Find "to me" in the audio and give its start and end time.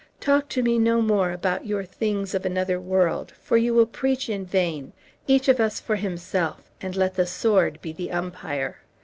0.49-0.79